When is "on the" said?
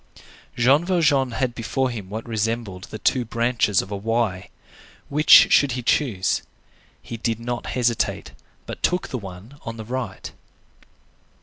9.61-9.85